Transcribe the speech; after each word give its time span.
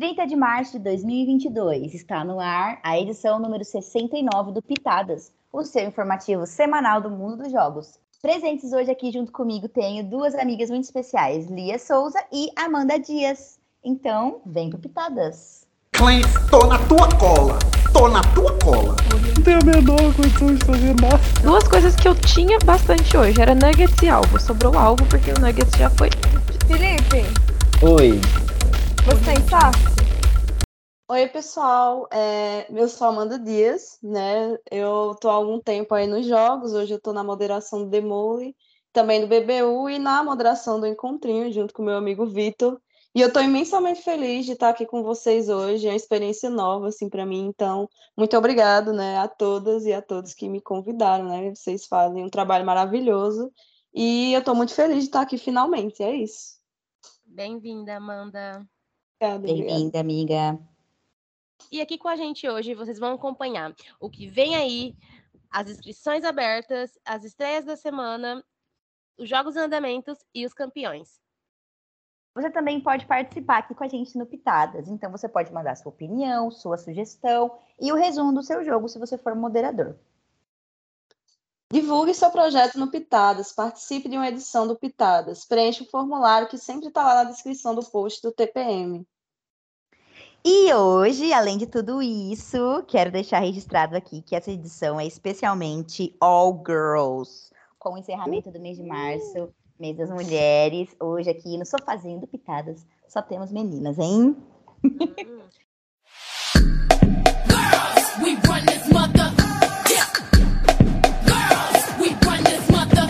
30 0.00 0.26
de 0.26 0.34
março 0.34 0.72
de 0.72 0.78
2022, 0.78 1.92
está 1.92 2.24
no 2.24 2.40
ar 2.40 2.80
a 2.82 2.98
edição 2.98 3.38
número 3.38 3.62
69 3.62 4.50
do 4.50 4.62
Pitadas, 4.62 5.30
o 5.52 5.62
seu 5.62 5.84
informativo 5.86 6.46
semanal 6.46 7.02
do 7.02 7.10
mundo 7.10 7.42
dos 7.42 7.52
jogos. 7.52 7.98
Presentes 8.22 8.72
hoje 8.72 8.90
aqui 8.90 9.12
junto 9.12 9.30
comigo 9.30 9.68
tenho 9.68 10.02
duas 10.02 10.34
amigas 10.34 10.70
muito 10.70 10.84
especiais, 10.84 11.48
Lia 11.48 11.78
Souza 11.78 12.18
e 12.32 12.48
Amanda 12.56 12.98
Dias. 12.98 13.58
Então, 13.84 14.40
vem 14.46 14.70
pro 14.70 14.78
Pitadas. 14.78 15.66
Clank, 15.92 16.26
tô 16.50 16.66
na 16.66 16.78
tua 16.88 17.06
cola, 17.18 17.58
tô 17.92 18.08
na 18.08 18.22
tua 18.32 18.56
cola. 18.60 18.96
Não 19.36 19.44
tenho 19.44 19.58
a 19.58 19.64
menor 19.66 20.14
condição 20.16 20.54
de 20.54 20.64
fazer 20.64 20.94
nada. 20.98 21.20
Duas 21.42 21.68
coisas 21.68 21.94
que 21.94 22.08
eu 22.08 22.14
tinha 22.14 22.58
bastante 22.64 23.18
hoje 23.18 23.38
era 23.38 23.54
nuggets 23.54 24.02
e 24.02 24.08
alvo. 24.08 24.40
Sobrou 24.40 24.78
alvo 24.78 25.04
porque 25.10 25.30
o 25.30 25.38
nuggets 25.38 25.78
já 25.78 25.90
foi. 25.90 26.08
Felipe, 26.66 27.26
Oi, 27.82 28.18
você 29.04 29.34
tem 29.34 29.48
saco? 29.48 29.89
Oi, 31.10 31.26
pessoal. 31.26 32.06
É, 32.12 32.68
eu 32.70 32.88
sou 32.88 33.04
a 33.04 33.10
Amanda 33.10 33.36
Dias, 33.36 33.98
né? 34.00 34.56
Eu 34.70 35.16
tô 35.20 35.28
há 35.28 35.32
algum 35.32 35.58
tempo 35.58 35.92
aí 35.92 36.06
nos 36.06 36.24
jogos. 36.24 36.72
Hoje 36.72 36.94
eu 36.94 37.00
tô 37.00 37.12
na 37.12 37.24
moderação 37.24 37.80
do 37.80 37.90
Demole, 37.90 38.56
também 38.92 39.20
do 39.20 39.26
BBU 39.26 39.90
e 39.90 39.98
na 39.98 40.22
moderação 40.22 40.78
do 40.78 40.86
Encontrinho, 40.86 41.52
junto 41.52 41.74
com 41.74 41.82
meu 41.82 41.96
amigo 41.96 42.24
Vitor. 42.26 42.80
E 43.12 43.20
eu 43.20 43.32
tô 43.32 43.40
imensamente 43.40 44.02
feliz 44.02 44.46
de 44.46 44.52
estar 44.52 44.68
aqui 44.68 44.86
com 44.86 45.02
vocês 45.02 45.48
hoje. 45.48 45.88
É 45.88 45.90
uma 45.90 45.96
experiência 45.96 46.48
nova, 46.48 46.86
assim, 46.86 47.08
para 47.08 47.26
mim. 47.26 47.44
Então, 47.44 47.88
muito 48.16 48.36
obrigado, 48.36 48.92
né, 48.92 49.18
a 49.18 49.26
todas 49.26 49.84
e 49.86 49.92
a 49.92 50.00
todos 50.00 50.32
que 50.32 50.48
me 50.48 50.60
convidaram, 50.60 51.24
né? 51.24 51.52
Vocês 51.52 51.86
fazem 51.86 52.24
um 52.24 52.30
trabalho 52.30 52.64
maravilhoso. 52.64 53.52
E 53.92 54.32
eu 54.32 54.44
tô 54.44 54.54
muito 54.54 54.72
feliz 54.72 54.98
de 54.98 55.04
estar 55.06 55.22
aqui 55.22 55.36
finalmente. 55.36 56.04
É 56.04 56.14
isso. 56.14 56.60
Bem-vinda, 57.26 57.96
Amanda. 57.96 58.64
Obrigada, 59.20 59.38
obrigada. 59.38 59.74
Bem-vinda, 59.74 59.98
amiga. 59.98 60.70
E 61.70 61.80
aqui 61.80 61.98
com 61.98 62.08
a 62.08 62.16
gente 62.16 62.48
hoje 62.48 62.74
vocês 62.74 62.98
vão 62.98 63.14
acompanhar 63.14 63.74
o 63.98 64.08
que 64.08 64.26
vem 64.28 64.56
aí, 64.56 64.96
as 65.50 65.68
inscrições 65.68 66.24
abertas, 66.24 66.98
as 67.04 67.24
estreias 67.24 67.64
da 67.64 67.76
semana, 67.76 68.44
os 69.18 69.28
jogos 69.28 69.56
em 69.56 69.60
andamentos 69.60 70.18
e 70.34 70.46
os 70.46 70.54
campeões. 70.54 71.20
Você 72.34 72.50
também 72.50 72.80
pode 72.80 73.06
participar 73.06 73.58
aqui 73.58 73.74
com 73.74 73.82
a 73.82 73.88
gente 73.88 74.16
no 74.16 74.24
Pitadas. 74.24 74.88
Então, 74.88 75.10
você 75.10 75.28
pode 75.28 75.52
mandar 75.52 75.76
sua 75.76 75.90
opinião, 75.90 76.50
sua 76.50 76.78
sugestão 76.78 77.58
e 77.80 77.92
o 77.92 77.96
resumo 77.96 78.32
do 78.32 78.42
seu 78.42 78.64
jogo 78.64 78.88
se 78.88 78.98
você 78.98 79.18
for 79.18 79.34
moderador. 79.34 79.96
Divulgue 81.72 82.14
seu 82.14 82.30
projeto 82.30 82.78
no 82.78 82.90
Pitadas, 82.90 83.52
participe 83.52 84.08
de 84.08 84.16
uma 84.16 84.28
edição 84.28 84.66
do 84.66 84.76
Pitadas, 84.76 85.44
preencha 85.44 85.84
o 85.84 85.86
formulário 85.86 86.48
que 86.48 86.58
sempre 86.58 86.88
está 86.88 87.04
lá 87.04 87.22
na 87.22 87.30
descrição 87.30 87.74
do 87.74 87.84
post 87.84 88.22
do 88.22 88.32
TPM. 88.32 89.06
E 90.42 90.72
hoje, 90.72 91.34
além 91.34 91.58
de 91.58 91.66
tudo 91.66 92.00
isso, 92.00 92.82
quero 92.88 93.10
deixar 93.10 93.40
registrado 93.40 93.94
aqui 93.94 94.22
que 94.22 94.34
essa 94.34 94.50
edição 94.50 94.98
é 94.98 95.06
especialmente 95.06 96.16
All 96.18 96.64
Girls, 96.66 97.50
com 97.78 97.92
o 97.92 97.98
encerramento 97.98 98.50
do 98.50 98.58
mês 98.58 98.78
de 98.78 98.82
março, 98.82 99.52
mês 99.78 99.98
das 99.98 100.08
mulheres. 100.08 100.96
Hoje 100.98 101.28
aqui 101.28 101.58
no 101.58 101.66
Sofazinho 101.66 102.20
do 102.20 102.26
Pitadas 102.26 102.86
só 103.06 103.20
temos 103.20 103.52
meninas, 103.52 103.98
hein? 103.98 104.34
We 108.22 108.36
run 108.46 108.64
this 108.64 108.88
mother. 108.90 109.30
Yeah. 109.90 110.10
Girls, 111.26 111.84
we 112.00 112.16
run 112.26 112.42
this 112.44 112.66
mother. 112.70 113.06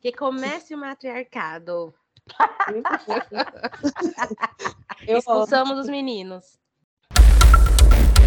Que 0.00 0.12
comece 0.12 0.72
o 0.72 0.78
matriarcado. 0.78 1.92
Eu 5.06 5.14
amo. 5.14 5.18
Expulsamos 5.18 5.78
os 5.78 5.88
meninos. 5.88 6.58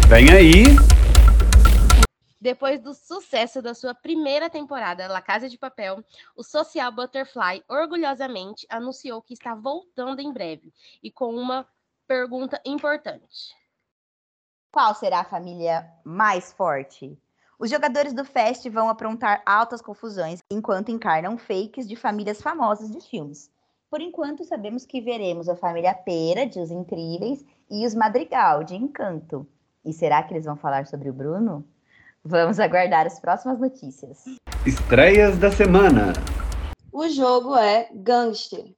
Vem 0.08 0.30
aí. 0.30 0.64
Depois 2.38 2.80
do 2.80 2.94
sucesso 2.94 3.62
da 3.62 3.74
sua 3.74 3.94
primeira 3.94 4.50
temporada, 4.50 5.08
La 5.08 5.22
Casa 5.22 5.48
de 5.48 5.58
Papel, 5.58 6.04
o 6.36 6.44
Social 6.44 6.92
Butterfly 6.92 7.64
orgulhosamente 7.66 8.66
anunciou 8.68 9.22
que 9.22 9.34
está 9.34 9.54
voltando 9.54 10.20
em 10.20 10.32
breve 10.32 10.72
e 11.02 11.10
com 11.10 11.34
uma 11.34 11.66
pergunta 12.06 12.60
importante. 12.64 13.54
Qual 14.70 14.94
será 14.94 15.20
a 15.20 15.24
família 15.24 15.90
mais 16.04 16.52
forte? 16.52 17.18
Os 17.58 17.70
jogadores 17.70 18.12
do 18.12 18.24
Fest 18.24 18.68
vão 18.68 18.90
aprontar 18.90 19.42
altas 19.46 19.80
confusões 19.80 20.40
enquanto 20.50 20.90
encarnam 20.90 21.38
fakes 21.38 21.88
de 21.88 21.96
famílias 21.96 22.42
famosas 22.42 22.90
de 22.90 23.00
filmes. 23.00 23.50
Por 23.88 24.00
enquanto, 24.00 24.44
sabemos 24.44 24.84
que 24.84 25.00
veremos 25.00 25.48
a 25.48 25.54
família 25.54 25.94
Pera, 25.94 26.44
de 26.44 26.58
Os 26.58 26.72
Incríveis, 26.72 27.44
e 27.70 27.86
os 27.86 27.94
Madrigal, 27.94 28.64
de 28.64 28.74
Encanto. 28.74 29.46
E 29.84 29.92
será 29.92 30.22
que 30.24 30.34
eles 30.34 30.44
vão 30.44 30.56
falar 30.56 30.86
sobre 30.86 31.08
o 31.08 31.12
Bruno? 31.12 31.64
Vamos 32.24 32.58
aguardar 32.58 33.06
as 33.06 33.20
próximas 33.20 33.60
notícias. 33.60 34.24
Estreias 34.66 35.38
da 35.38 35.52
semana. 35.52 36.12
O 36.92 37.08
jogo 37.08 37.54
é 37.56 37.88
Gangster. 37.94 38.74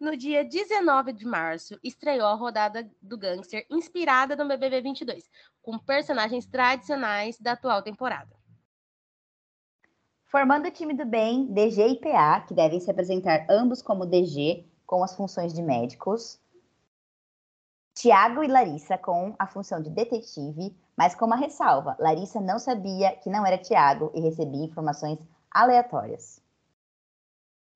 No 0.00 0.16
dia 0.16 0.44
19 0.44 1.12
de 1.12 1.24
março, 1.24 1.78
estreou 1.82 2.26
a 2.26 2.34
rodada 2.34 2.90
do 3.00 3.16
Gangster 3.16 3.64
inspirada 3.70 4.34
no 4.34 4.48
BBB 4.48 4.80
22, 4.80 5.30
com 5.62 5.78
personagens 5.78 6.46
tradicionais 6.46 7.38
da 7.38 7.52
atual 7.52 7.82
temporada. 7.82 8.37
Formando 10.30 10.68
o 10.68 10.70
time 10.70 10.92
do 10.92 11.06
bem, 11.06 11.46
DG 11.46 11.88
e 11.88 12.00
PA, 12.00 12.42
que 12.42 12.52
devem 12.52 12.78
se 12.78 12.90
apresentar 12.90 13.46
ambos 13.48 13.80
como 13.80 14.04
DG, 14.04 14.68
com 14.86 15.02
as 15.02 15.16
funções 15.16 15.54
de 15.54 15.62
médicos. 15.62 16.38
Tiago 17.94 18.44
e 18.44 18.46
Larissa 18.46 18.98
com 18.98 19.34
a 19.38 19.46
função 19.46 19.82
de 19.82 19.88
detetive, 19.88 20.76
mas 20.94 21.14
com 21.14 21.24
uma 21.24 21.34
ressalva: 21.34 21.96
Larissa 21.98 22.42
não 22.42 22.58
sabia 22.58 23.16
que 23.16 23.30
não 23.30 23.46
era 23.46 23.56
Tiago 23.56 24.12
e 24.14 24.20
recebia 24.20 24.66
informações 24.66 25.18
aleatórias. 25.50 26.42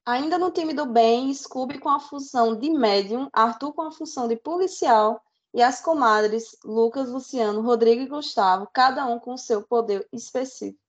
Ainda 0.05 0.37
no 0.37 0.51
time 0.51 0.75
do 0.75 0.85
bem, 0.85 1.33
Scooby 1.33 1.79
com 1.79 1.89
a 1.89 2.01
função 2.01 2.55
de 2.55 2.69
médium, 2.69 3.31
Arthur 3.33 3.73
com 3.73 3.81
a 3.81 3.93
função 3.93 4.29
de 4.29 4.37
policial 4.37 5.23
e 5.55 5.63
as 5.63 5.81
comadres 5.81 6.55
Lucas, 6.63 7.09
Luciano, 7.09 7.63
Rodrigo 7.63 8.03
e 8.03 8.09
Gustavo, 8.09 8.69
cada 8.75 9.07
um 9.07 9.19
com 9.19 9.39
seu 9.39 9.63
poder 9.63 10.07
específico. 10.13 10.82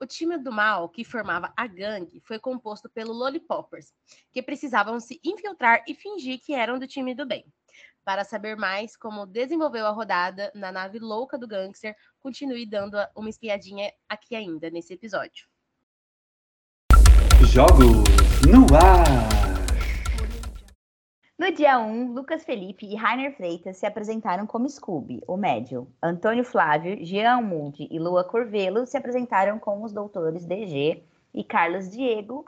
O 0.00 0.06
time 0.06 0.38
do 0.38 0.52
mal, 0.52 0.88
que 0.88 1.04
formava 1.04 1.52
a 1.56 1.66
gangue, 1.66 2.20
foi 2.20 2.38
composto 2.38 2.88
pelo 2.88 3.12
Lollipoppers, 3.12 3.92
que 4.30 4.40
precisavam 4.40 5.00
se 5.00 5.20
infiltrar 5.24 5.82
e 5.88 5.94
fingir 5.94 6.38
que 6.40 6.54
eram 6.54 6.78
do 6.78 6.86
time 6.86 7.16
do 7.16 7.26
bem. 7.26 7.44
Para 8.04 8.24
saber 8.24 8.56
mais 8.56 8.96
como 8.96 9.26
desenvolveu 9.26 9.86
a 9.86 9.90
rodada 9.90 10.52
na 10.54 10.70
nave 10.70 11.00
louca 11.00 11.36
do 11.36 11.48
gangster, 11.48 11.96
continue 12.20 12.64
dando 12.64 12.96
uma 13.16 13.28
espiadinha 13.28 13.92
aqui 14.08 14.36
ainda 14.36 14.70
nesse 14.70 14.94
episódio. 14.94 15.48
Jogos 17.44 18.04
no 18.46 18.66
ar. 18.76 19.37
No 21.38 21.52
dia 21.52 21.78
1, 21.78 22.14
Lucas 22.14 22.42
Felipe 22.42 22.84
e 22.84 22.96
Rainer 22.96 23.32
Freitas 23.36 23.76
se 23.76 23.86
apresentaram 23.86 24.44
como 24.44 24.68
Scooby, 24.68 25.22
o 25.24 25.36
médium. 25.36 25.86
Antônio 26.02 26.42
Flávio, 26.42 26.98
Jean 27.06 27.40
Mundi 27.42 27.86
e 27.92 27.96
Lua 28.00 28.24
Corvelo 28.24 28.84
se 28.88 28.96
apresentaram 28.96 29.56
como 29.56 29.84
os 29.84 29.92
doutores 29.92 30.44
DG 30.44 31.00
e 31.32 31.44
Carlos 31.44 31.88
Diego, 31.88 32.44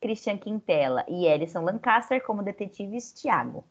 Christian 0.00 0.38
Quintela 0.38 1.04
e 1.08 1.26
Ellison 1.26 1.62
Lancaster 1.62 2.24
como 2.24 2.44
detetives 2.44 3.12
Tiago. 3.12 3.64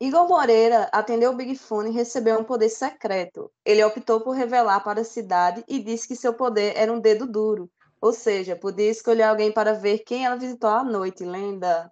Igor 0.00 0.28
Moreira 0.28 0.88
atendeu 0.92 1.32
o 1.32 1.36
Big 1.36 1.56
Fone 1.56 1.90
e 1.90 1.92
recebeu 1.92 2.38
um 2.38 2.44
poder 2.44 2.68
secreto. 2.68 3.50
Ele 3.64 3.82
optou 3.82 4.20
por 4.20 4.36
revelar 4.36 4.78
para 4.84 5.00
a 5.00 5.04
cidade 5.04 5.64
e 5.66 5.82
disse 5.82 6.06
que 6.06 6.14
seu 6.14 6.34
poder 6.34 6.76
era 6.76 6.92
um 6.92 7.00
dedo 7.00 7.26
duro, 7.26 7.68
ou 8.00 8.12
seja, 8.12 8.54
podia 8.54 8.92
escolher 8.92 9.24
alguém 9.24 9.50
para 9.50 9.74
ver 9.74 10.04
quem 10.04 10.24
ela 10.24 10.36
visitou 10.36 10.70
à 10.70 10.84
noite, 10.84 11.24
lenda. 11.24 11.90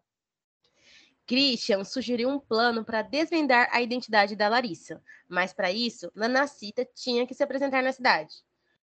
Christian 1.32 1.82
sugeriu 1.82 2.28
um 2.28 2.38
plano 2.38 2.84
para 2.84 3.00
desvendar 3.00 3.66
a 3.72 3.80
identidade 3.80 4.36
da 4.36 4.50
Larissa, 4.50 5.02
mas 5.26 5.50
para 5.50 5.72
isso, 5.72 6.12
Nanacita 6.14 6.86
tinha 6.94 7.26
que 7.26 7.32
se 7.32 7.42
apresentar 7.42 7.82
na 7.82 7.90
cidade. 7.90 8.34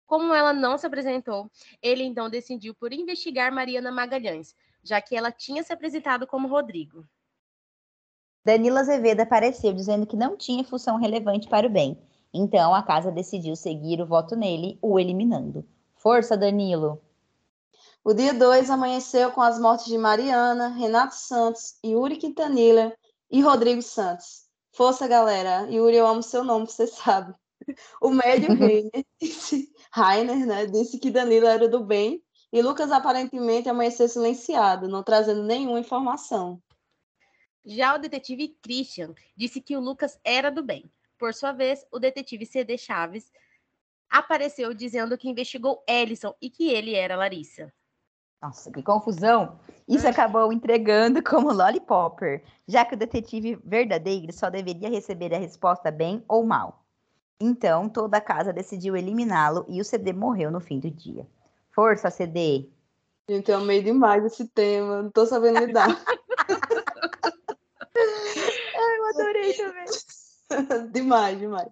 Como 0.06 0.32
ela 0.32 0.54
não 0.54 0.78
se 0.78 0.86
apresentou, 0.86 1.50
ele 1.82 2.04
então 2.04 2.30
decidiu 2.30 2.76
por 2.76 2.94
investigar 2.94 3.52
Mariana 3.52 3.92
Magalhães, 3.92 4.56
já 4.84 5.02
que 5.02 5.16
ela 5.16 5.32
tinha 5.32 5.64
se 5.64 5.74
apresentado 5.74 6.28
como 6.28 6.48
Rodrigo. 6.48 7.04
Danilo 8.46 8.78
Azevedo 8.78 9.22
apareceu 9.22 9.74
dizendo 9.74 10.06
que 10.06 10.16
não 10.16 10.38
tinha 10.38 10.64
função 10.64 10.98
relevante 10.98 11.50
para 11.50 11.66
o 11.66 11.72
bem. 11.72 12.00
Então 12.32 12.76
a 12.76 12.84
casa 12.84 13.12
decidiu 13.12 13.56
seguir 13.56 14.00
o 14.00 14.06
voto 14.06 14.36
nele, 14.36 14.78
o 14.84 15.00
eliminando. 15.00 15.68
Força, 15.96 16.38
Danilo! 16.38 17.02
O 18.08 18.14
dia 18.14 18.36
2 18.36 18.70
amanheceu 18.70 19.32
com 19.32 19.42
as 19.42 19.60
mortes 19.60 19.88
de 19.88 19.98
Mariana, 19.98 20.68
Renato 20.68 21.16
Santos, 21.16 21.80
Yuri 21.84 22.18
Quintanilha 22.18 22.96
e 23.32 23.42
Rodrigo 23.42 23.82
Santos. 23.82 24.46
Força, 24.72 25.08
galera. 25.08 25.68
Yuri, 25.72 25.96
eu 25.96 26.06
amo 26.06 26.22
seu 26.22 26.44
nome, 26.44 26.68
você 26.68 26.86
sabe. 26.86 27.34
O 28.00 28.12
médio 28.12 28.50
Rainer 28.62 29.04
disse, 29.20 29.74
Rainer, 29.92 30.46
né, 30.46 30.68
disse 30.68 31.00
que 31.00 31.10
Danilo 31.10 31.48
era 31.48 31.68
do 31.68 31.84
bem 31.84 32.24
e 32.54 32.62
Lucas 32.62 32.92
aparentemente 32.92 33.70
amanheceu 33.70 34.08
silenciado, 34.08 34.88
não 34.88 35.02
trazendo 35.02 35.42
nenhuma 35.42 35.80
informação. 35.80 36.62
Já 37.66 37.96
o 37.96 37.98
detetive 37.98 38.56
Christian 38.62 39.16
disse 39.36 39.60
que 39.60 39.76
o 39.76 39.80
Lucas 39.82 40.20
era 40.24 40.52
do 40.52 40.62
bem. 40.62 40.92
Por 41.18 41.34
sua 41.34 41.54
vez, 41.54 41.84
o 41.92 41.98
detetive 41.98 42.46
CD 42.46 42.78
Chaves 42.78 43.32
apareceu 44.08 44.76
dizendo 44.76 45.18
que 45.18 45.28
investigou 45.28 45.84
Ellison 45.88 46.36
e 46.40 46.52
que 46.52 46.70
ele 46.70 46.94
era 46.94 47.16
Larissa. 47.16 47.74
Nossa, 48.46 48.72
que 48.72 48.84
confusão! 48.84 49.58
Isso 49.88 50.08
acabou 50.08 50.54
entregando 50.54 51.24
como 51.24 51.52
Lollipopper, 51.52 52.44
já 52.68 52.86
que 52.86 52.94
o 52.94 52.98
detetive 52.98 53.60
verdadeiro 53.66 54.32
só 54.32 54.52
deveria 54.52 54.88
receber 54.88 55.34
a 55.34 55.40
resposta 55.40 55.90
bem 55.90 56.24
ou 56.28 56.46
mal. 56.46 56.86
Então, 57.42 57.90
toda 57.90 58.18
a 58.18 58.22
casa 58.22 58.54
decidiu 58.54 58.96
eliminá-lo 58.96 59.66
e 59.68 59.82
o 59.82 59.84
CD 59.84 60.14
morreu 60.14 60.52
no 60.52 60.60
fim 60.60 60.80
do 60.80 60.92
dia. 60.92 61.26
Força, 61.72 62.12
CD! 62.12 62.70
Gente, 63.28 63.50
eu 63.50 63.58
amei 63.58 63.82
demais 63.82 64.24
esse 64.24 64.48
tema. 64.48 65.02
Não 65.02 65.10
tô 65.10 65.26
sabendo 65.26 65.66
lidar. 65.66 65.88
Eu 67.98 69.06
adorei 69.10 69.54
também. 69.54 69.86
demais, 70.92 71.40
demais. 71.40 71.72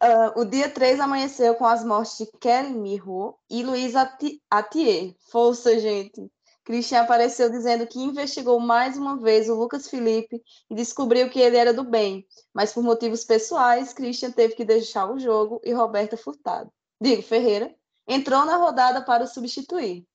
Ah, 0.00 0.32
o 0.36 0.44
dia 0.44 0.70
3 0.70 1.00
amanheceu 1.00 1.54
com 1.56 1.66
as 1.66 1.84
mortes 1.84 2.18
de 2.18 2.26
Kelly 2.38 2.72
Mirro 2.72 3.38
e 3.50 3.64
Ati- 3.96 4.42
Atier. 4.50 5.14
Força, 5.30 5.78
gente. 5.78 6.30
Christian 6.64 7.00
apareceu 7.00 7.48
dizendo 7.50 7.86
que 7.86 7.98
investigou 7.98 8.60
mais 8.60 8.98
uma 8.98 9.18
vez 9.18 9.48
o 9.48 9.54
Lucas 9.54 9.88
Felipe 9.88 10.42
e 10.70 10.74
descobriu 10.74 11.30
que 11.30 11.40
ele 11.40 11.56
era 11.56 11.72
do 11.72 11.82
bem, 11.82 12.26
mas 12.52 12.74
por 12.74 12.84
motivos 12.84 13.24
pessoais, 13.24 13.94
Christian 13.94 14.30
teve 14.32 14.54
que 14.54 14.66
deixar 14.66 15.10
o 15.10 15.18
jogo 15.18 15.62
e 15.64 15.72
Roberta 15.72 16.14
Furtado, 16.14 16.70
digo, 17.00 17.22
Ferreira, 17.22 17.74
entrou 18.06 18.44
na 18.44 18.56
rodada 18.56 19.02
para 19.02 19.24
o 19.24 19.26
substituir. 19.26 20.06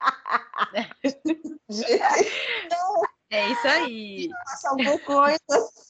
Gente, 1.68 1.92
É 3.32 3.48
isso 3.48 3.66
aí. 3.66 4.28
alguma 4.66 4.98
coisa. 4.98 5.38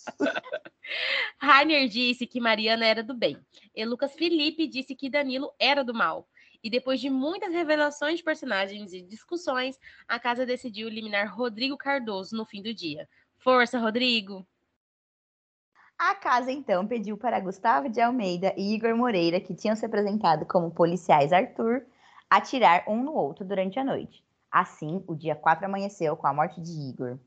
Rainer 1.38 1.88
disse 1.88 2.24
que 2.24 2.40
Mariana 2.40 2.86
era 2.86 3.02
do 3.02 3.12
bem. 3.12 3.36
E 3.74 3.84
Lucas 3.84 4.12
Felipe 4.12 4.68
disse 4.68 4.94
que 4.94 5.10
Danilo 5.10 5.52
era 5.58 5.82
do 5.82 5.92
mal. 5.92 6.28
E 6.62 6.70
depois 6.70 7.00
de 7.00 7.10
muitas 7.10 7.52
revelações 7.52 8.18
de 8.18 8.22
personagens 8.22 8.92
e 8.92 9.02
discussões, 9.02 9.76
a 10.06 10.20
casa 10.20 10.46
decidiu 10.46 10.86
eliminar 10.86 11.36
Rodrigo 11.36 11.76
Cardoso 11.76 12.36
no 12.36 12.46
fim 12.46 12.62
do 12.62 12.72
dia. 12.72 13.08
Força, 13.38 13.76
Rodrigo! 13.76 14.46
A 15.98 16.14
casa 16.14 16.52
então 16.52 16.86
pediu 16.86 17.18
para 17.18 17.40
Gustavo 17.40 17.88
de 17.88 18.00
Almeida 18.00 18.54
e 18.56 18.72
Igor 18.72 18.96
Moreira, 18.96 19.40
que 19.40 19.52
tinham 19.52 19.74
se 19.74 19.84
apresentado 19.84 20.46
como 20.46 20.70
policiais 20.70 21.32
Arthur, 21.32 21.84
atirar 22.30 22.84
um 22.86 23.02
no 23.02 23.12
outro 23.12 23.44
durante 23.44 23.80
a 23.80 23.84
noite. 23.84 24.24
Assim, 24.48 25.02
o 25.08 25.16
dia 25.16 25.34
4 25.34 25.66
amanheceu 25.66 26.16
com 26.16 26.28
a 26.28 26.32
morte 26.32 26.60
de 26.60 26.70
Igor. 26.70 27.18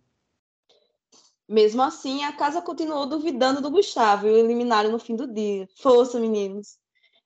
Mesmo 1.48 1.84
assim, 1.84 2.24
a 2.24 2.34
casa 2.34 2.62
continuou 2.62 3.06
duvidando 3.06 3.62
do 3.62 3.70
Gustavo 3.70 4.28
e 4.28 4.32
o 4.32 4.38
eliminaram 4.38 4.92
no 4.92 4.98
fim 4.98 5.16
do 5.16 5.28
dia. 5.28 5.68
Força, 5.78 6.20
meninos! 6.20 6.78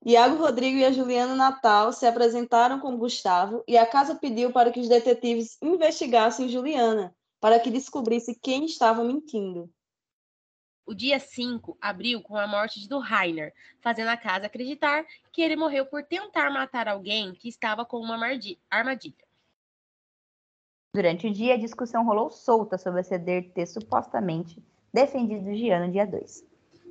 Iago 0.06 0.38
Rodrigo 0.38 0.78
e 0.78 0.86
a 0.86 0.92
Juliana 0.92 1.36
Natal 1.36 1.92
se 1.92 2.06
apresentaram 2.06 2.80
com 2.80 2.98
Gustavo 2.98 3.64
e 3.68 3.78
a 3.78 3.86
casa 3.86 4.16
pediu 4.16 4.52
para 4.52 4.72
que 4.72 4.80
os 4.80 4.88
detetives 4.88 5.58
investigassem 5.62 6.48
Juliana, 6.48 7.14
para 7.40 7.60
que 7.60 7.70
descobrisse 7.70 8.38
quem 8.42 8.66
estava 8.66 9.04
mentindo. 9.04 9.70
O 10.86 10.94
dia 10.94 11.20
5 11.20 11.78
abriu 11.80 12.22
com 12.22 12.36
a 12.36 12.48
morte 12.48 12.88
do 12.90 12.98
Rainer, 12.98 13.54
fazendo 13.80 14.08
a 14.08 14.18
casa 14.18 14.48
acreditar 14.48 15.06
que 15.32 15.42
ele 15.42 15.56
morreu 15.56 15.86
por 15.86 16.04
tentar 16.04 16.50
matar 16.50 16.88
alguém 16.88 17.34
que 17.34 17.48
estava 17.48 17.86
com 17.86 18.00
uma 18.00 18.18
armadilha. 18.70 19.29
Durante 20.94 21.28
o 21.28 21.32
dia, 21.32 21.54
a 21.54 21.58
discussão 21.58 22.04
rolou 22.04 22.30
solta 22.32 22.78
sobre 22.78 23.02
a 23.02 23.04
CD 23.04 23.44
ter 23.44 23.68
supostamente 23.68 24.64
defendido 24.92 25.56
Gian 25.56 25.86
no 25.86 25.92
dia 25.92 26.06
2. 26.06 26.44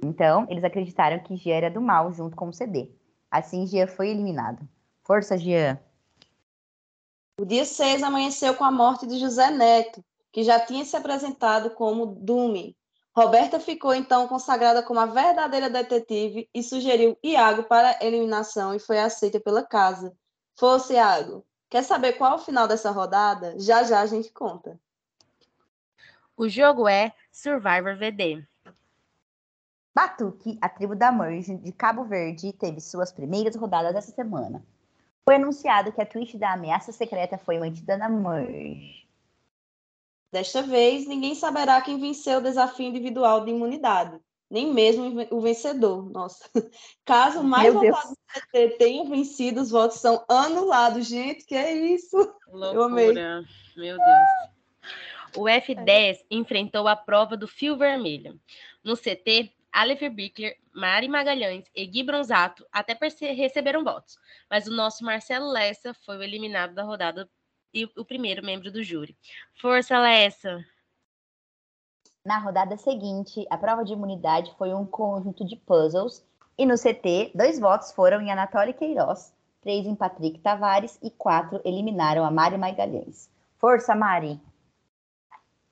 Então, 0.04 0.46
eles 0.48 0.62
acreditaram 0.62 1.18
que 1.18 1.36
Gian 1.36 1.54
era 1.54 1.70
do 1.70 1.80
mal 1.80 2.12
junto 2.12 2.36
com 2.36 2.48
o 2.48 2.52
CD. 2.52 2.92
Assim, 3.30 3.66
Gian 3.66 3.88
foi 3.88 4.10
eliminado. 4.10 4.66
Força, 5.02 5.36
Gian! 5.36 5.78
O 7.40 7.44
dia 7.44 7.64
6 7.64 8.02
amanheceu 8.02 8.54
com 8.54 8.64
a 8.64 8.70
morte 8.70 9.06
de 9.06 9.18
José 9.18 9.50
Neto, 9.50 10.04
que 10.32 10.44
já 10.44 10.60
tinha 10.60 10.84
se 10.84 10.96
apresentado 10.96 11.70
como 11.70 12.06
Dume. 12.06 12.76
Roberta 13.16 13.58
ficou 13.58 13.92
então 13.92 14.28
consagrada 14.28 14.80
como 14.80 15.00
a 15.00 15.06
verdadeira 15.06 15.68
detetive 15.68 16.48
e 16.54 16.62
sugeriu 16.62 17.18
Iago 17.22 17.64
para 17.64 17.98
eliminação 18.00 18.72
e 18.74 18.78
foi 18.78 18.98
aceita 18.98 19.40
pela 19.40 19.64
casa. 19.64 20.16
Força, 20.56 20.94
Iago! 20.94 21.44
Quer 21.68 21.82
saber 21.82 22.14
qual 22.14 22.32
é 22.32 22.34
o 22.36 22.38
final 22.38 22.66
dessa 22.66 22.90
rodada? 22.90 23.58
Já 23.58 23.82
já 23.82 24.00
a 24.00 24.06
gente 24.06 24.30
conta. 24.30 24.78
O 26.36 26.48
jogo 26.48 26.88
é 26.88 27.12
Survivor 27.30 27.96
VD. 27.96 28.46
Batuque, 29.94 30.56
a 30.60 30.68
tribo 30.68 30.94
da 30.94 31.10
Merge 31.10 31.56
de 31.56 31.72
Cabo 31.72 32.04
Verde, 32.04 32.52
teve 32.52 32.80
suas 32.80 33.10
primeiras 33.10 33.56
rodadas 33.56 33.96
essa 33.96 34.12
semana. 34.12 34.64
Foi 35.24 35.34
anunciado 35.34 35.92
que 35.92 36.00
a 36.00 36.06
twist 36.06 36.38
da 36.38 36.52
ameaça 36.52 36.92
secreta 36.92 37.36
foi 37.36 37.58
mantida 37.58 37.96
na 37.96 38.08
Merge. 38.08 39.06
Desta 40.30 40.62
vez, 40.62 41.06
ninguém 41.06 41.34
saberá 41.34 41.82
quem 41.82 41.98
venceu 41.98 42.38
o 42.38 42.42
desafio 42.42 42.86
individual 42.86 43.44
de 43.44 43.50
imunidade, 43.50 44.20
nem 44.50 44.72
mesmo 44.72 45.26
o 45.30 45.40
vencedor. 45.40 46.10
Nossa. 46.10 46.48
Caso 47.04 47.42
mais 47.42 47.72
Meu 47.72 47.82
votado 47.82 48.10
do 48.10 48.16
PT 48.52 48.68
tenha 48.76 49.04
vencido, 49.04 49.60
os 49.60 49.70
votos 49.70 49.98
são 49.98 50.24
anulados. 50.28 51.06
Gente, 51.06 51.44
que 51.44 51.54
é 51.54 51.72
isso? 51.72 52.16
Eu 52.52 52.82
amei. 52.84 53.06
Loucura. 53.06 53.44
Meu 53.76 53.96
Deus. 53.96 54.48
O 55.36 55.42
F10 55.42 56.24
enfrentou 56.30 56.88
a 56.88 56.96
prova 56.96 57.36
do 57.36 57.46
fio 57.46 57.76
vermelho. 57.76 58.40
No 58.82 58.96
CT, 58.96 59.52
Aleph 59.70 60.02
Bickler, 60.10 60.56
Mari 60.74 61.08
Magalhães 61.08 61.64
e 61.74 61.86
Gui 61.86 62.02
Bronzato 62.02 62.66
até 62.72 62.96
receberam 63.34 63.84
votos, 63.84 64.18
mas 64.50 64.66
o 64.66 64.74
nosso 64.74 65.04
Marcelo 65.04 65.50
Lessa 65.50 65.92
foi 65.92 66.16
o 66.16 66.22
eliminado 66.22 66.74
da 66.74 66.82
rodada 66.82 67.28
e 67.74 67.84
o 67.96 68.04
primeiro 68.04 68.44
membro 68.44 68.72
do 68.72 68.82
júri. 68.82 69.16
Força, 69.60 69.98
Lessa! 69.98 70.64
Na 72.28 72.36
rodada 72.36 72.76
seguinte, 72.76 73.46
a 73.48 73.56
prova 73.56 73.82
de 73.82 73.94
imunidade 73.94 74.54
foi 74.58 74.74
um 74.74 74.84
conjunto 74.84 75.46
de 75.46 75.56
puzzles. 75.56 76.22
E 76.58 76.66
no 76.66 76.74
CT, 76.74 77.32
dois 77.34 77.58
votos 77.58 77.90
foram 77.90 78.20
em 78.20 78.30
Anatoly 78.30 78.74
Queiroz, 78.74 79.32
três 79.62 79.86
em 79.86 79.94
Patrick 79.94 80.38
Tavares 80.40 80.98
e 81.02 81.10
quatro 81.10 81.58
eliminaram 81.64 82.26
a 82.26 82.30
Mari 82.30 82.58
Magalhães. 82.58 83.30
Força, 83.56 83.94
Mari! 83.94 84.38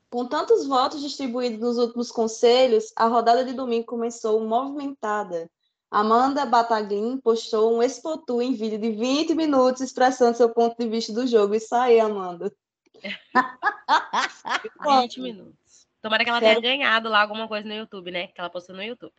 Com 0.09 0.25
tantos 0.25 0.65
votos 0.65 0.99
distribuídos 0.99 1.59
nos 1.59 1.77
últimos 1.77 2.11
conselhos, 2.11 2.91
a 2.95 3.05
rodada 3.05 3.45
de 3.45 3.53
domingo 3.53 3.85
começou 3.85 4.43
movimentada. 4.43 5.47
Amanda 5.91 6.43
Bataglin 6.43 7.19
postou 7.19 7.71
um 7.71 7.83
expotu 7.83 8.41
em 8.41 8.55
vídeo 8.55 8.79
de 8.79 8.89
20 8.89 9.35
minutos 9.35 9.83
expressando 9.83 10.35
seu 10.35 10.49
ponto 10.49 10.75
de 10.75 10.89
vista 10.89 11.13
do 11.13 11.27
jogo. 11.27 11.53
Isso 11.53 11.75
aí, 11.75 11.99
Amanda. 11.99 12.51
20 14.83 15.21
minutos. 15.21 15.66
Tomara 16.07 16.23
que 16.23 16.29
ela 16.29 16.39
Quero- 16.39 16.61
tenha 16.61 16.77
ganhado 16.77 17.09
lá 17.09 17.21
alguma 17.21 17.47
coisa 17.47 17.67
no 17.67 17.73
YouTube, 17.73 18.11
né? 18.11 18.27
Que 18.27 18.39
ela 18.39 18.49
postou 18.49 18.75
no 18.75 18.81
YouTube. 18.83 19.13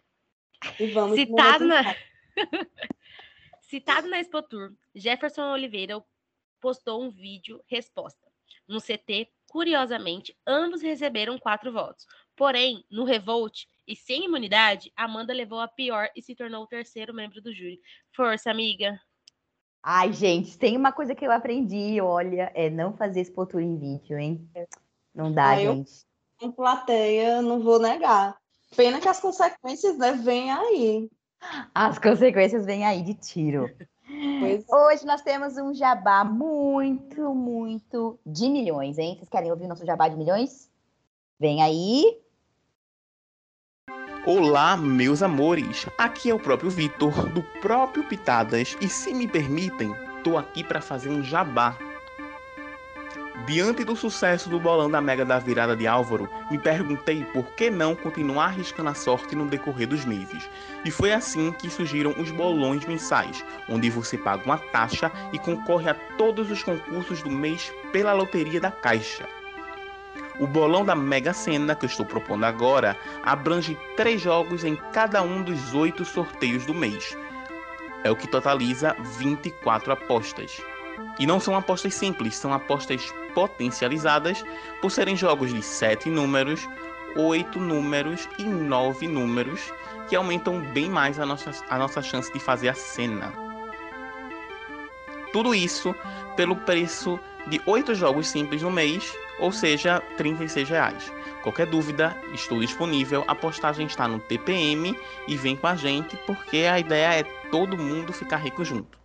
E 0.81 0.87
vamos 0.89 1.17
Citado 1.17 1.65
na... 1.67 1.95
Citado 3.63 4.09
na 4.11 4.19
Expotour, 4.21 4.73
Jefferson 4.95 5.53
Oliveira 5.53 6.03
postou 6.61 7.03
um 7.03 7.11
vídeo 7.11 7.61
resposta. 7.67 8.27
No 8.67 8.81
CT, 8.81 9.31
curiosamente, 9.49 10.37
ambos 10.47 10.83
receberam 10.83 11.39
quatro 11.39 11.73
votos. 11.73 12.07
Porém, 12.35 12.85
no 12.91 13.05
Revolt 13.05 13.65
e 13.87 13.95
sem 13.97 14.25
imunidade, 14.25 14.93
Amanda 14.97 15.33
levou 15.33 15.61
a 15.61 15.69
pior 15.69 16.09
e 16.17 16.23
se 16.23 16.35
tornou 16.35 16.65
o 16.65 16.67
terceiro 16.67 17.13
membro 17.15 17.41
do 17.41 17.53
júri. 17.55 17.81
Força, 18.13 18.51
amiga! 18.51 19.01
Ai, 19.83 20.13
gente, 20.13 20.59
tem 20.59 20.77
uma 20.77 20.93
coisa 20.93 21.15
que 21.15 21.25
eu 21.27 21.31
aprendi, 21.31 22.01
olha, 22.01 22.51
é 22.55 22.69
não 22.69 22.97
fazer 22.97 23.21
expotura 23.21 23.63
em 23.63 23.79
vídeo, 23.79 24.19
hein? 24.19 24.49
Não 25.15 25.33
dá, 25.33 25.51
Ah, 25.51 25.63
eu- 25.63 25.75
gente. 25.77 26.08
Com 26.39 26.53
plateia, 26.53 27.43
não 27.43 27.61
vou 27.61 27.79
negar. 27.79 28.37
Pena 28.77 29.01
que 29.01 29.09
as 29.09 29.21
consequências 29.21 29.99
né, 29.99 30.13
vêm 30.13 30.51
aí. 30.51 31.11
As 31.75 31.99
consequências 31.99 32.65
vêm 32.65 32.85
aí 32.85 33.03
de 33.03 33.15
tiro. 33.15 33.69
Pois 34.41 34.65
Hoje 34.69 35.05
nós 35.05 35.21
temos 35.23 35.57
um 35.57 35.75
jabá 35.75 36.25
muito, 36.25 37.35
muito 37.35 38.19
de 38.25 38.49
milhões, 38.49 38.99
hein? 38.99 39.17
Vocês 39.17 39.29
querem 39.29 39.51
ouvir 39.51 39.65
o 39.65 39.69
nosso 39.69 39.85
jabá 39.85 40.09
de 40.09 40.17
milhões? 40.17 40.71
Vem 41.39 41.63
aí. 41.63 42.19
Olá, 44.27 44.77
meus 44.77 45.23
amores! 45.23 45.87
Aqui 45.97 46.31
é 46.31 46.35
o 46.35 46.41
próprio 46.41 46.71
Vitor, 46.71 47.33
do 47.33 47.43
próprio 47.61 48.05
Pitadas, 48.05 48.77
e 48.81 48.89
se 48.89 49.15
me 49.15 49.27
permitem, 49.27 49.93
tô 50.23 50.37
aqui 50.37 50.63
para 50.63 50.81
fazer 50.81 51.09
um 51.09 51.23
jabá. 51.23 51.88
Diante 53.47 53.85
do 53.85 53.97
sucesso 53.97 54.49
do 54.51 54.61
bolão 54.61 54.91
da 54.91 55.01
Mega 55.01 55.25
da 55.25 55.39
Virada 55.39 55.75
de 55.75 55.87
Álvaro, 55.87 56.29
me 56.51 56.59
perguntei 56.59 57.25
por 57.27 57.45
que 57.53 57.71
não 57.71 57.95
continuar 57.95 58.47
arriscando 58.47 58.91
a 58.91 58.95
sorte 58.95 59.35
no 59.35 59.47
decorrer 59.47 59.89
dos 59.89 60.05
meses. 60.05 60.49
E 60.85 60.91
foi 60.91 61.13
assim 61.13 61.53
que 61.53 61.71
surgiram 61.71 62.15
os 62.19 62.31
bolões 62.31 62.85
mensais, 62.85 63.45
onde 63.69 63.89
você 63.89 64.19
paga 64.19 64.45
uma 64.45 64.59
taxa 64.59 65.11
e 65.33 65.39
concorre 65.39 65.89
a 65.89 65.95
todos 65.95 66.51
os 66.51 66.63
concursos 66.63 67.23
do 67.23 67.31
mês 67.31 67.73
pela 67.93 68.13
Loteria 68.13 68.61
da 68.61 68.71
Caixa. 68.71 69.27
O 70.39 70.47
bolão 70.47 70.85
da 70.85 70.95
Mega 70.95 71.33
Sena 71.33 71.75
que 71.75 71.85
eu 71.85 71.89
estou 71.89 72.05
propondo 72.05 72.45
agora 72.45 72.97
abrange 73.25 73.79
três 73.97 74.21
jogos 74.21 74.63
em 74.63 74.77
cada 74.93 75.23
um 75.23 75.43
dos 75.43 75.75
oito 75.75 76.05
sorteios 76.05 76.67
do 76.67 76.75
mês. 76.75 77.17
É 78.05 78.11
o 78.11 78.17
que 78.17 78.29
totaliza 78.29 78.95
24 79.19 79.93
apostas. 79.93 80.61
E 81.19 81.27
não 81.27 81.41
são 81.41 81.57
apostas 81.57 81.95
simples, 81.95 82.37
são 82.37 82.53
apostas 82.53 83.13
potencializadas 83.39 84.45
por 84.83 84.91
serem 84.91 85.17
jogos 85.17 85.55
de 85.55 85.63
sete 85.63 86.11
números, 86.11 86.69
oito 87.15 87.61
números 87.61 88.29
e 88.37 88.43
nove 88.43 89.07
números, 89.07 89.73
que 90.09 90.17
aumentam 90.17 90.61
bem 90.73 90.91
mais 90.91 91.21
a 91.21 91.25
nossa, 91.25 91.53
a 91.71 91.79
nossa 91.79 92.03
chance 92.03 92.33
de 92.33 92.41
fazer 92.41 92.69
a 92.69 92.75
cena. 92.75 93.33
Tudo 95.33 95.55
isso 95.55 95.95
pelo 96.35 96.57
preço 96.57 97.17
de 97.47 97.61
oito 97.65 97.95
jogos 97.95 98.27
simples 98.27 98.61
no 98.61 98.73
mês, 98.73 99.15
ou 99.39 99.53
seja, 99.53 100.03
36 100.17 100.69
reais. 100.69 101.13
Qualquer 101.45 101.67
dúvida, 101.67 102.17
estou 102.35 102.59
disponível. 102.59 103.23
A 103.29 103.37
postagem 103.37 103.87
está 103.87 104.09
no 104.09 104.19
TPM 104.19 104.99
e 105.29 105.37
vem 105.37 105.55
com 105.55 105.69
a 105.69 105.77
gente, 105.77 106.17
porque 106.27 106.69
a 106.69 106.81
ideia 106.81 107.21
é 107.21 107.23
todo 107.53 107.79
mundo 107.79 108.13
ficar 108.13 108.39
rico 108.39 108.65
junto. 108.65 108.99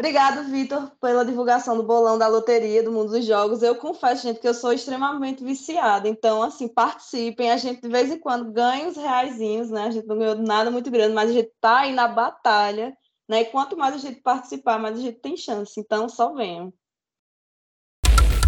Obrigado, 0.00 0.44
Vitor, 0.44 0.90
pela 0.98 1.26
divulgação 1.26 1.76
do 1.76 1.82
bolão 1.82 2.16
da 2.16 2.26
loteria 2.26 2.82
do 2.82 2.90
mundo 2.90 3.10
dos 3.10 3.22
jogos. 3.22 3.62
Eu 3.62 3.74
confesso, 3.74 4.22
gente, 4.22 4.40
que 4.40 4.48
eu 4.48 4.54
sou 4.54 4.72
extremamente 4.72 5.44
viciada. 5.44 6.08
Então, 6.08 6.42
assim, 6.42 6.66
participem. 6.66 7.50
A 7.50 7.58
gente, 7.58 7.82
de 7.82 7.88
vez 7.90 8.10
em 8.10 8.18
quando, 8.18 8.50
ganha 8.50 8.88
os 8.88 8.96
reaisinhos, 8.96 9.68
né? 9.68 9.88
A 9.88 9.90
gente 9.90 10.06
não 10.06 10.16
ganhou 10.16 10.36
nada 10.36 10.70
muito 10.70 10.90
grande, 10.90 11.12
mas 11.12 11.28
a 11.28 11.34
gente 11.34 11.52
tá 11.60 11.80
aí 11.80 11.92
na 11.92 12.08
batalha, 12.08 12.96
né? 13.28 13.42
E 13.42 13.44
quanto 13.44 13.76
mais 13.76 13.94
a 13.94 13.98
gente 13.98 14.22
participar, 14.22 14.78
mais 14.78 14.98
a 14.98 15.02
gente 15.02 15.18
tem 15.18 15.36
chance. 15.36 15.78
Então, 15.78 16.08
só 16.08 16.32
venham. 16.32 16.72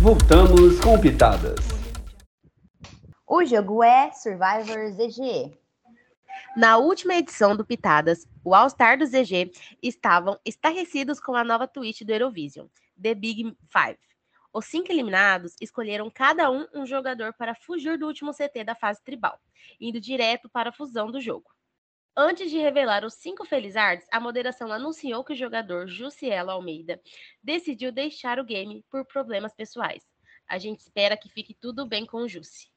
Voltamos 0.00 0.80
com 0.80 0.98
pitadas. 0.98 1.60
O 3.28 3.44
jogo 3.44 3.84
é 3.84 4.10
Survivor 4.12 4.90
ZG. 4.92 5.52
Na 6.54 6.76
última 6.76 7.14
edição 7.14 7.56
do 7.56 7.64
Pitadas, 7.64 8.28
o 8.44 8.54
All-Star 8.54 8.98
do 8.98 9.06
ZG 9.06 9.50
estavam 9.82 10.38
estarrecidos 10.44 11.18
com 11.18 11.34
a 11.34 11.42
nova 11.42 11.66
twist 11.66 12.04
do 12.04 12.12
Eurovision, 12.12 12.66
The 13.00 13.14
Big 13.14 13.56
Five. 13.72 13.98
Os 14.52 14.66
cinco 14.66 14.92
eliminados 14.92 15.56
escolheram 15.62 16.10
cada 16.10 16.50
um 16.50 16.66
um 16.74 16.84
jogador 16.84 17.32
para 17.32 17.54
fugir 17.54 17.96
do 17.96 18.06
último 18.06 18.32
CT 18.34 18.64
da 18.64 18.74
fase 18.74 19.02
tribal, 19.02 19.40
indo 19.80 19.98
direto 19.98 20.46
para 20.50 20.68
a 20.68 20.72
fusão 20.72 21.10
do 21.10 21.22
jogo. 21.22 21.50
Antes 22.14 22.50
de 22.50 22.58
revelar 22.58 23.02
os 23.02 23.14
cinco 23.14 23.46
Felizards, 23.46 24.06
a 24.12 24.20
moderação 24.20 24.70
anunciou 24.70 25.24
que 25.24 25.32
o 25.32 25.36
jogador 25.36 25.88
Jussielo 25.88 26.50
Almeida 26.50 27.00
decidiu 27.42 27.90
deixar 27.90 28.38
o 28.38 28.44
game 28.44 28.84
por 28.90 29.06
problemas 29.06 29.54
pessoais. 29.54 30.04
A 30.46 30.58
gente 30.58 30.80
espera 30.80 31.16
que 31.16 31.30
fique 31.30 31.54
tudo 31.54 31.86
bem 31.86 32.04
com 32.04 32.18
o 32.18 32.28
Jussi. 32.28 32.71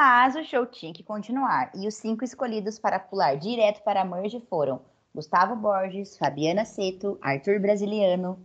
Mas 0.00 0.36
o 0.36 0.44
show 0.44 0.64
tinha 0.64 0.92
que 0.92 1.02
continuar, 1.02 1.72
e 1.74 1.88
os 1.88 1.96
cinco 1.96 2.22
escolhidos 2.22 2.78
para 2.78 3.00
pular 3.00 3.36
direto 3.36 3.82
para 3.82 4.02
a 4.02 4.04
Merge 4.04 4.38
foram 4.48 4.80
Gustavo 5.12 5.56
Borges, 5.56 6.16
Fabiana 6.16 6.64
Seto, 6.64 7.18
Arthur 7.20 7.58
Brasiliano, 7.58 8.38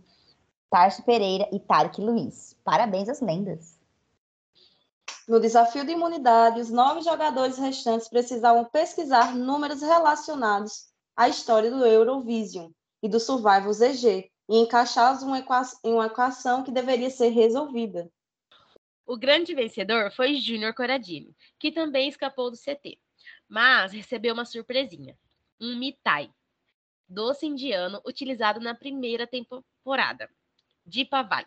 Tarso 0.68 1.04
Pereira 1.04 1.48
e 1.52 1.60
Tarek 1.60 2.00
Luiz. 2.00 2.56
Parabéns 2.64 3.08
às 3.08 3.20
lendas. 3.20 3.78
No 5.28 5.38
desafio 5.38 5.86
de 5.86 5.92
imunidade, 5.92 6.60
os 6.60 6.70
nove 6.70 7.02
jogadores 7.02 7.56
restantes 7.56 8.08
precisavam 8.08 8.64
pesquisar 8.64 9.32
números 9.32 9.80
relacionados 9.80 10.88
à 11.16 11.28
história 11.28 11.70
do 11.70 11.86
Eurovision 11.86 12.72
e 13.00 13.08
do 13.08 13.20
Survival 13.20 13.72
ZG 13.72 14.28
e 14.48 14.58
encaixá-los 14.58 15.22
em 15.84 15.92
uma 15.92 16.06
equação 16.06 16.64
que 16.64 16.72
deveria 16.72 17.10
ser 17.10 17.28
resolvida. 17.28 18.10
O 19.06 19.18
grande 19.18 19.54
vencedor 19.54 20.10
foi 20.10 20.36
Júnior 20.36 20.74
Coradini, 20.74 21.36
que 21.58 21.70
também 21.70 22.08
escapou 22.08 22.50
do 22.50 22.56
CT, 22.56 22.98
mas 23.48 23.92
recebeu 23.92 24.32
uma 24.32 24.46
surpresinha: 24.46 25.16
um 25.60 25.76
mitai, 25.78 26.30
doce 27.08 27.46
indiano 27.46 28.00
utilizado 28.06 28.60
na 28.60 28.74
primeira 28.74 29.26
temporada 29.26 30.30
de 30.86 31.04
Pavai, 31.04 31.46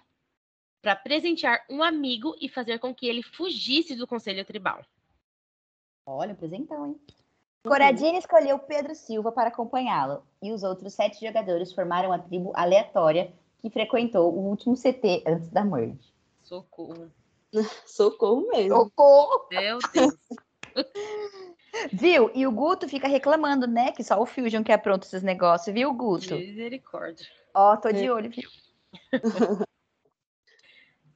para 0.82 0.96
presentear 0.96 1.66
um 1.70 1.82
amigo 1.82 2.36
e 2.40 2.48
fazer 2.48 2.80
com 2.80 2.94
que 2.94 3.08
ele 3.08 3.24
fugisse 3.24 3.96
do 3.96 4.08
conselho 4.08 4.46
tribal. 4.46 4.86
Olha, 6.06 6.36
presentão, 6.36 6.86
hein? 6.86 7.02
Coradini 7.64 8.18
escolheu 8.18 8.58
Pedro 8.60 8.96
Silva 8.96 9.32
para 9.32 9.50
acompanhá-lo, 9.50 10.24
e 10.42 10.52
os 10.52 10.64
outros 10.64 10.94
sete 10.94 11.26
jogadores 11.26 11.74
formaram 11.74 12.14
a 12.14 12.20
tribo 12.20 12.54
aleatória 12.56 13.34
que 13.60 13.70
frequentou 13.70 14.32
o 14.32 14.48
último 14.48 14.76
CT 14.76 15.24
antes 15.28 15.50
da 15.50 15.66
Merge. 15.66 16.14
Socorro. 16.44 17.12
Socorro 17.86 18.48
mesmo. 18.48 18.76
Socorro! 18.76 19.48
Meu 19.52 19.80
Deus. 19.94 20.16
Viu? 21.92 22.32
E 22.34 22.48
o 22.48 22.52
Guto 22.52 22.88
fica 22.88 23.08
reclamando, 23.08 23.68
né? 23.68 23.92
Que 23.92 24.04
só 24.04 24.20
o 24.20 24.26
Fusion 24.26 24.64
que 24.64 24.72
apronta 24.72 25.06
esses 25.06 25.22
negócios, 25.22 25.74
viu, 25.74 25.94
Guto? 25.94 26.34
Misericórdia. 26.34 27.28
Ó, 27.54 27.76
tô 27.78 27.92
de 27.92 28.10
olho, 28.10 28.32
viu? 28.32 28.50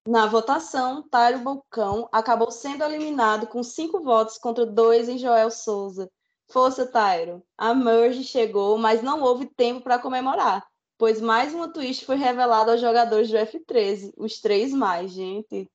Na 0.07 0.25
votação, 0.25 1.03
Tário 1.03 1.39
Balcão 1.39 2.09
acabou 2.11 2.49
sendo 2.49 2.83
eliminado 2.83 3.45
com 3.47 3.61
cinco 3.63 4.01
votos 4.01 4.37
contra 4.37 4.65
dois 4.65 5.07
em 5.07 5.17
Joel 5.17 5.51
Souza. 5.51 6.11
Força, 6.49 6.85
Tairo. 6.85 7.43
A 7.57 7.73
Merge 7.73 8.23
chegou, 8.23 8.77
mas 8.77 9.03
não 9.03 9.21
houve 9.21 9.45
tempo 9.45 9.81
para 9.81 9.99
comemorar, 9.99 10.65
pois 10.97 11.21
mais 11.21 11.53
uma 11.53 11.71
twist 11.71 12.03
foi 12.03 12.15
revelada 12.15 12.71
aos 12.71 12.81
jogadores 12.81 13.29
do 13.29 13.37
F13, 13.37 14.11
os 14.17 14.41
três 14.41 14.73
mais, 14.73 15.11
gente. 15.11 15.69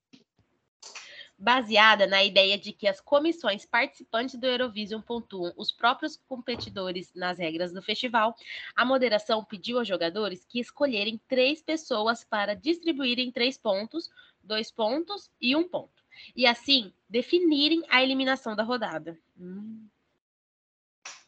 Baseada 1.39 2.07
na 2.07 2.25
ideia 2.25 2.57
de 2.57 2.73
que 2.73 2.89
as 2.89 3.01
comissões 3.01 3.67
participantes 3.67 4.37
do 4.37 4.47
Eurovision 4.47 5.03
pontuam 5.03 5.53
os 5.57 5.71
próprios 5.71 6.17
competidores 6.29 7.13
nas 7.15 7.39
regras 7.39 7.73
do 7.73 7.83
festival, 7.83 8.35
a 8.75 8.85
moderação 8.85 9.45
pediu 9.45 9.79
aos 9.79 9.87
jogadores 9.87 10.45
que 10.47 10.59
escolherem 10.59 11.21
três 11.29 11.63
pessoas 11.63 12.25
para 12.25 12.55
distribuírem 12.55 13.31
três 13.31 13.59
pontos, 13.59 14.11
dois 14.43 14.71
pontos 14.71 15.31
e 15.41 15.55
um 15.55 15.69
ponto, 15.69 16.03
e 16.35 16.47
assim 16.47 16.93
definirem 17.09 17.83
a 17.91 18.03
eliminação 18.03 18.57
da 18.57 18.63
rodada. 18.63 19.19
Hum. 19.39 19.87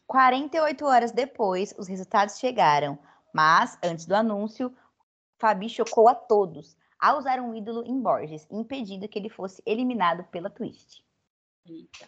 48 0.07 0.85
horas 0.85 1.11
depois, 1.11 1.71
os 1.77 1.87
resultados 1.87 2.39
chegaram, 2.39 2.97
mas 3.31 3.77
antes 3.83 4.07
do 4.07 4.15
anúncio, 4.15 4.75
Fabi 5.37 5.69
chocou 5.69 6.09
a 6.09 6.15
todos 6.15 6.78
ao 6.99 7.17
usar 7.17 7.39
um 7.39 7.55
ídolo 7.55 7.83
em 7.85 7.99
Borges, 7.99 8.45
impedindo 8.51 9.07
que 9.07 9.17
ele 9.17 9.29
fosse 9.29 9.61
eliminado 9.65 10.23
pela 10.25 10.49
Twist. 10.49 11.03
Eita. 11.65 12.07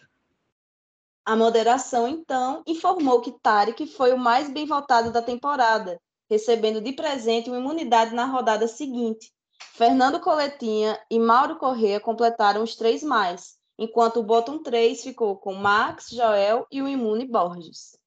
A 1.24 1.36
moderação, 1.36 2.08
então, 2.08 2.62
informou 2.66 3.20
que 3.20 3.32
Tarek 3.40 3.86
foi 3.86 4.12
o 4.12 4.18
mais 4.18 4.50
bem 4.50 4.66
votado 4.66 5.12
da 5.12 5.22
temporada, 5.22 6.00
recebendo 6.28 6.80
de 6.80 6.92
presente 6.92 7.48
uma 7.48 7.58
imunidade 7.58 8.14
na 8.14 8.26
rodada 8.26 8.66
seguinte. 8.66 9.32
Fernando 9.74 10.20
Coletinha 10.20 11.00
e 11.10 11.18
Mauro 11.18 11.56
Corrêa 11.56 12.00
completaram 12.00 12.62
os 12.62 12.74
três 12.74 13.02
mais, 13.02 13.56
enquanto 13.78 14.18
o 14.18 14.22
bottom 14.22 14.62
3 14.62 15.02
ficou 15.02 15.36
com 15.36 15.54
Max, 15.54 16.08
Joel 16.10 16.66
e 16.70 16.82
o 16.82 16.88
imune 16.88 17.24
Borges. 17.24 17.98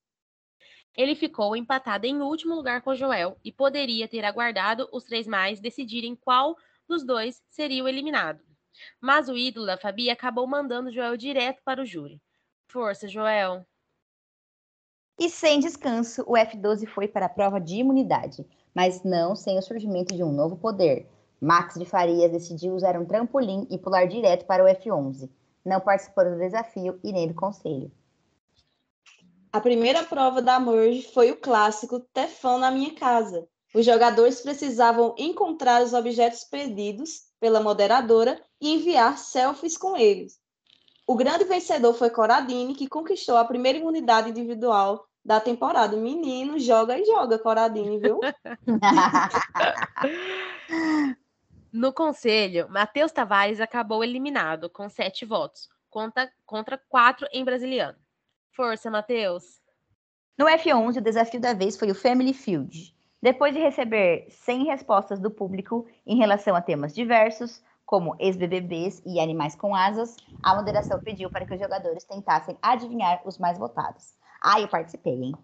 Ele 0.96 1.14
ficou 1.14 1.56
empatado 1.56 2.06
em 2.06 2.20
último 2.22 2.54
lugar 2.54 2.82
com 2.82 2.94
Joel 2.94 3.36
e 3.44 3.52
poderia 3.52 4.08
ter 4.08 4.24
aguardado 4.24 4.88
os 4.92 5.04
três 5.04 5.26
mais 5.26 5.60
decidirem 5.60 6.16
qual 6.16 6.56
dos 6.88 7.04
dois 7.04 7.42
seria 7.50 7.84
o 7.84 7.88
eliminado. 7.88 8.40
Mas 9.00 9.28
o 9.28 9.36
ídolo 9.36 9.66
da 9.66 9.78
Fabi 9.78 10.10
acabou 10.10 10.46
mandando 10.46 10.92
Joel 10.92 11.16
direto 11.16 11.62
para 11.64 11.82
o 11.82 11.86
júri. 11.86 12.20
Força, 12.68 13.08
Joel. 13.08 13.66
E 15.18 15.30
sem 15.30 15.60
descanso, 15.60 16.22
o 16.26 16.34
F12 16.34 16.86
foi 16.86 17.08
para 17.08 17.26
a 17.26 17.30
prova 17.30 17.58
de 17.58 17.76
imunidade, 17.76 18.46
mas 18.74 19.02
não 19.02 19.34
sem 19.34 19.58
o 19.58 19.62
surgimento 19.62 20.14
de 20.14 20.22
um 20.22 20.30
novo 20.30 20.56
poder. 20.58 21.08
Max 21.40 21.74
de 21.74 21.86
Farias 21.86 22.30
decidiu 22.30 22.74
usar 22.74 22.98
um 22.98 23.06
trampolim 23.06 23.66
e 23.70 23.78
pular 23.78 24.06
direto 24.06 24.44
para 24.44 24.62
o 24.62 24.66
F11. 24.66 25.30
Não 25.64 25.80
participou 25.80 26.24
do 26.24 26.38
desafio 26.38 27.00
e 27.02 27.12
nem 27.12 27.28
do 27.28 27.34
conselho. 27.34 27.90
A 29.52 29.60
primeira 29.60 30.04
prova 30.04 30.42
da 30.42 30.60
Merge 30.60 31.02
foi 31.14 31.30
o 31.30 31.40
clássico 31.40 32.00
Tefão 32.12 32.58
na 32.58 32.70
minha 32.70 32.94
casa. 32.94 33.48
Os 33.76 33.84
jogadores 33.84 34.40
precisavam 34.40 35.14
encontrar 35.18 35.82
os 35.82 35.92
objetos 35.92 36.44
perdidos 36.44 37.26
pela 37.38 37.60
moderadora 37.60 38.40
e 38.58 38.72
enviar 38.72 39.18
selfies 39.18 39.76
com 39.76 39.94
eles. 39.94 40.40
O 41.06 41.14
grande 41.14 41.44
vencedor 41.44 41.92
foi 41.92 42.08
Coradini, 42.08 42.74
que 42.74 42.88
conquistou 42.88 43.36
a 43.36 43.44
primeira 43.44 43.76
imunidade 43.76 44.30
individual 44.30 45.06
da 45.22 45.40
temporada. 45.40 45.94
Menino, 45.94 46.58
joga 46.58 46.98
e 46.98 47.04
joga, 47.04 47.38
Coradini, 47.38 47.98
viu? 47.98 48.18
No 51.70 51.92
conselho, 51.92 52.70
Matheus 52.70 53.12
Tavares 53.12 53.60
acabou 53.60 54.02
eliminado 54.02 54.70
com 54.70 54.88
sete 54.88 55.26
votos, 55.26 55.68
contra, 55.90 56.32
contra 56.46 56.80
quatro 56.88 57.28
em 57.30 57.44
brasiliano. 57.44 57.98
Força, 58.52 58.90
Matheus. 58.90 59.60
No 60.38 60.46
F11, 60.46 60.96
o 60.96 61.02
desafio 61.02 61.38
da 61.38 61.52
vez 61.52 61.76
foi 61.76 61.90
o 61.90 61.94
Family 61.94 62.32
Field. 62.32 62.95
Depois 63.26 63.52
de 63.52 63.58
receber 63.58 64.28
100 64.30 64.66
respostas 64.66 65.18
do 65.18 65.32
público 65.32 65.84
em 66.06 66.16
relação 66.16 66.54
a 66.54 66.62
temas 66.62 66.94
diversos, 66.94 67.60
como 67.84 68.14
ex-BBBs 68.20 69.02
e 69.04 69.18
animais 69.18 69.56
com 69.56 69.74
asas, 69.74 70.14
a 70.40 70.54
moderação 70.54 71.00
pediu 71.00 71.28
para 71.28 71.44
que 71.44 71.52
os 71.52 71.58
jogadores 71.58 72.04
tentassem 72.04 72.56
adivinhar 72.62 73.20
os 73.26 73.36
mais 73.36 73.58
votados. 73.58 74.16
Ah, 74.40 74.60
eu 74.60 74.68
participei, 74.68 75.14
hein? 75.14 75.34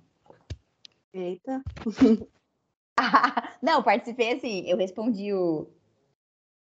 Eita. 1.13 1.61
Não, 3.61 3.83
participei 3.83 4.35
assim, 4.35 4.65
eu 4.71 4.77
respondi 4.77 5.35
o 5.35 5.67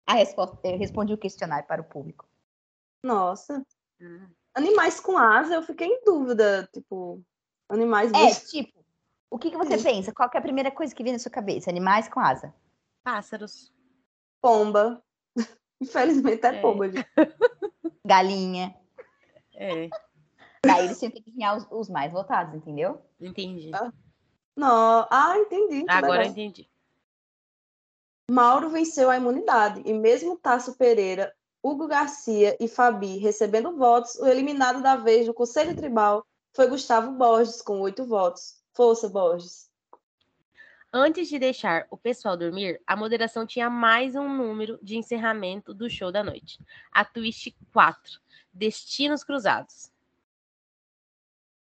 a 0.04 0.14
resposta, 0.14 0.58
eu 0.64 0.76
respondi 0.76 1.14
o 1.14 1.18
questionário 1.18 1.68
para 1.68 1.82
o 1.82 1.88
público. 1.88 2.28
Nossa. 3.00 3.64
Animais 4.56 4.98
com 4.98 5.16
asa, 5.16 5.54
eu 5.54 5.62
fiquei 5.62 5.86
em 5.86 6.02
dúvida. 6.04 6.68
Tipo, 6.74 7.22
animais. 7.68 8.10
É, 8.12 8.34
tipo, 8.50 8.81
o 9.34 9.38
que, 9.38 9.50
que 9.50 9.56
você 9.56 9.78
pensa? 9.78 10.12
Qual 10.12 10.28
que 10.28 10.36
é 10.36 10.40
a 10.40 10.42
primeira 10.42 10.70
coisa 10.70 10.94
que 10.94 11.02
vem 11.02 11.12
na 11.12 11.18
sua 11.18 11.30
cabeça? 11.30 11.70
Animais 11.70 12.08
com 12.08 12.20
asa. 12.20 12.54
Pássaros. 13.02 13.72
Pomba. 14.40 15.02
Infelizmente 15.80 16.44
é, 16.46 16.54
É. 16.56 16.60
pomba. 16.60 16.90
gente. 16.90 17.06
Galinha. 18.06 18.74
É, 19.54 19.88
Daí 20.64 20.84
eles 20.86 20.98
tinham 20.98 21.10
que 21.10 21.18
adivinhar 21.18 21.56
os, 21.56 21.66
os 21.70 21.88
mais 21.88 22.12
votados, 22.12 22.54
entendeu? 22.54 23.00
entendi. 23.20 23.70
Não. 24.56 25.06
Ah, 25.10 25.36
entendi. 25.38 25.84
que 25.84 25.90
Agora 25.90 26.24
entendi. 26.26 26.68
Mauro 28.30 28.70
venceu 28.70 29.10
a 29.10 29.16
imunidade 29.16 29.82
e 29.84 29.92
mesmo 29.92 30.36
Tasso 30.38 30.76
Pereira, 30.76 31.34
Hugo 31.62 31.86
Garcia 31.86 32.56
e 32.60 32.66
Fabi 32.68 33.18
recebendo 33.18 33.76
votos, 33.76 34.14
o 34.16 34.26
eliminado 34.26 34.82
da 34.82 34.96
vez 34.96 35.26
do 35.26 35.34
Conselho 35.34 35.76
Tribal 35.76 36.24
foi 36.54 36.66
Gustavo 36.68 37.12
Borges, 37.12 37.60
com 37.62 37.80
oito 37.80 38.04
votos. 38.06 38.61
Força, 38.74 39.08
Borges. 39.08 39.70
Antes 40.90 41.28
de 41.28 41.38
deixar 41.38 41.86
o 41.90 41.96
pessoal 41.96 42.36
dormir, 42.36 42.80
a 42.86 42.96
moderação 42.96 43.46
tinha 43.46 43.68
mais 43.68 44.14
um 44.14 44.28
número 44.28 44.78
de 44.82 44.96
encerramento 44.96 45.74
do 45.74 45.90
show 45.90 46.10
da 46.10 46.24
noite. 46.24 46.58
A 46.90 47.04
Twist 47.04 47.54
4, 47.72 48.20
Destinos 48.52 49.24
Cruzados. 49.24 49.90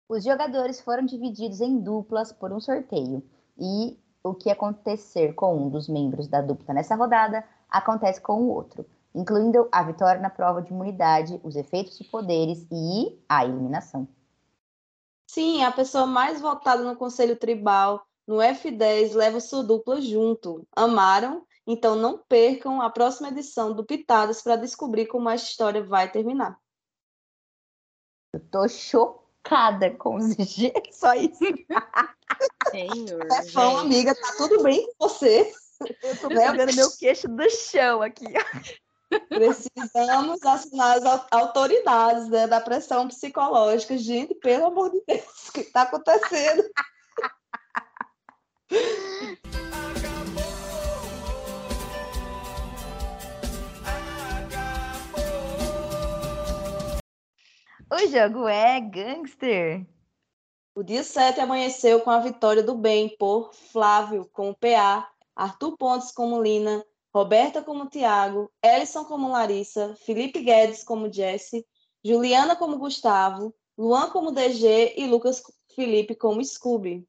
Os 0.10 0.24
jogadores 0.24 0.82
foram 0.82 1.06
divididos 1.06 1.62
em 1.62 1.80
duplas 1.80 2.34
por 2.34 2.52
um 2.52 2.60
sorteio. 2.60 3.24
E 3.58 3.98
o 4.22 4.34
que 4.34 4.50
acontecer 4.50 5.34
com 5.34 5.56
um 5.56 5.70
dos 5.70 5.88
membros 5.88 6.28
da 6.28 6.42
dupla 6.42 6.74
nessa 6.74 6.96
rodada 6.96 7.46
acontece 7.70 8.20
com 8.20 8.42
o 8.42 8.50
outro, 8.50 8.86
incluindo 9.16 9.70
a 9.72 9.84
vitória 9.84 10.22
na 10.22 10.30
prova 10.30 10.62
de 10.62 10.72
imunidade, 10.72 11.40
os 11.44 11.56
efeitos 11.56 11.98
de 11.98 12.04
poderes 12.04 12.68
e 12.70 13.18
a 13.30 13.46
eliminação. 13.46 14.08
Sim, 15.32 15.64
a 15.64 15.72
pessoa 15.72 16.08
mais 16.08 16.42
votada 16.42 16.82
no 16.82 16.96
Conselho 16.96 17.36
Tribal, 17.36 18.04
no 18.26 18.38
F10, 18.38 19.14
leva 19.14 19.40
sua 19.40 19.64
dupla 19.64 20.02
junto. 20.02 20.68
Amaram? 20.76 21.46
Então 21.68 21.96
não 21.96 22.18
percam 22.18 22.82
a 22.82 22.90
próxima 22.90 23.28
edição 23.30 23.72
do 23.72 23.86
Pitadas 23.86 24.42
para 24.42 24.56
descobrir 24.56 25.06
como 25.06 25.30
a 25.30 25.36
história 25.36 25.84
vai 25.84 26.12
terminar. 26.12 26.60
Eu 28.34 28.40
tô 28.50 28.68
chocada 28.68 29.92
com 29.92 30.16
os 30.16 30.34
G, 30.34 30.74
só 30.92 31.14
isso. 31.14 31.38
Senhor. 32.72 33.32
É 33.32 33.44
fã, 33.52 33.82
amiga, 33.82 34.16
tá 34.16 34.34
tudo 34.36 34.64
bem 34.64 34.92
com 34.98 35.08
você? 35.08 35.54
Eu 36.02 36.18
tô 36.20 36.28
pegando 36.30 36.76
meu 36.76 36.90
queixo 36.98 37.28
do 37.28 37.48
chão 37.52 38.02
aqui. 38.02 38.26
Precisamos 39.30 40.44
assinar 40.46 40.98
as 40.98 41.06
au- 41.06 41.28
autoridades 41.32 42.30
né, 42.30 42.48
da 42.48 42.62
pressão 42.62 43.08
psicológica. 43.08 43.98
Gente, 43.98 44.36
pelo 44.36 44.68
amor 44.68 44.92
de 44.92 45.02
Deus, 45.08 45.50
o 45.50 45.54
que 45.54 45.62
está 45.62 45.84
acontecendo? 45.84 46.64
O 57.92 58.08
jogo 58.08 58.48
é 58.48 58.80
gangster. 58.80 59.84
O 60.76 60.84
dia 60.84 61.04
7 61.04 61.40
amanheceu 61.40 62.02
com 62.02 62.12
a 62.12 62.20
vitória 62.20 62.62
do 62.62 62.76
bem 62.76 63.10
por 63.18 63.52
Flávio 63.54 64.30
como 64.32 64.56
PA, 64.56 65.10
Arthur 65.36 65.76
Pontes 65.76 66.12
como 66.12 66.40
Lina, 66.42 66.86
Roberta 67.20 67.62
como 67.62 67.90
Tiago, 67.90 68.50
Ellison 68.64 69.04
como 69.04 69.28
Larissa, 69.28 69.94
Felipe 70.06 70.42
Guedes 70.42 70.86
como 70.86 71.12
Jesse, 71.12 71.68
Juliana 72.02 72.56
como 72.56 72.78
Gustavo, 72.78 73.54
Luan 73.78 74.10
como 74.10 74.32
DG 74.32 74.94
e 74.96 75.06
Lucas 75.06 75.44
Felipe 75.76 76.16
como 76.16 76.42
Scooby. 76.42 77.06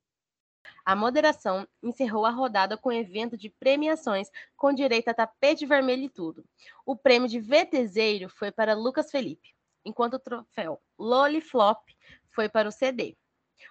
A 0.85 0.97
moderação 0.97 1.65
encerrou 1.81 2.27
a 2.27 2.31
rodada 2.31 2.77
com 2.77 2.91
evento 2.91 3.37
de 3.37 3.49
premiações 3.49 4.29
com 4.57 4.73
direito 4.73 5.07
a 5.07 5.15
tapete 5.15 5.65
vermelho 5.65 6.03
e 6.03 6.11
tudo. 6.11 6.45
O 6.85 6.97
prêmio 6.97 7.29
de 7.29 7.39
VTZeiro 7.39 8.29
foi 8.29 8.51
para 8.51 8.75
Lucas 8.75 9.13
Felipe, 9.13 9.55
enquanto 9.85 10.15
o 10.15 10.19
troféu 10.19 10.83
Loli 10.99 11.41
Flop 11.41 11.89
foi 12.31 12.49
para 12.49 12.69
o 12.69 12.73
CD. 12.73 13.17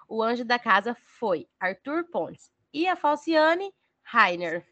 O 0.08 0.23
anjo 0.23 0.45
da 0.45 0.58
casa 0.58 0.95
foi 1.19 1.49
Arthur 1.60 2.06
Pontes 2.06 2.49
e 2.73 2.88
a 2.88 2.95
Falciane 2.95 3.73
Rainer. 4.04 4.65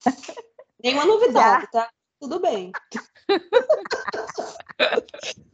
Nenhuma 0.82 1.06
novidade, 1.06 1.70
tá? 1.70 1.88
Tudo 2.20 2.40
bem. 2.40 2.72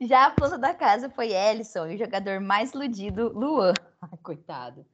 Já 0.00 0.26
a 0.26 0.30
planta 0.30 0.58
da 0.58 0.74
casa 0.74 1.08
foi 1.10 1.32
Ellison 1.32 1.86
e 1.86 1.94
o 1.94 1.98
jogador 1.98 2.40
mais 2.40 2.72
iludido, 2.72 3.32
Luan. 3.32 3.72
Ai, 4.00 4.18
coitado. 4.22 4.84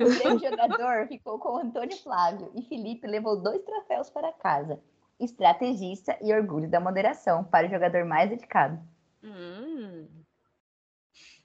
O 0.00 0.18
grande 0.18 0.44
jogador 0.48 1.06
ficou 1.06 1.38
com 1.38 1.58
Antônio 1.58 1.96
Flávio 2.02 2.50
e 2.54 2.62
Felipe 2.62 3.06
levou 3.06 3.40
dois 3.40 3.62
troféus 3.62 4.10
para 4.10 4.32
casa. 4.32 4.80
Estrategista 5.20 6.16
e 6.20 6.32
orgulho 6.32 6.68
da 6.68 6.80
moderação 6.80 7.44
para 7.44 7.66
o 7.66 7.70
jogador 7.70 8.04
mais 8.04 8.28
dedicado. 8.28 8.78
Hum, 9.22 10.06